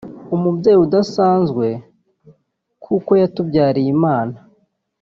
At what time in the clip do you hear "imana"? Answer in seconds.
3.95-4.35